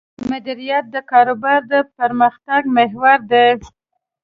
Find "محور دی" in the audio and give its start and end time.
2.77-3.47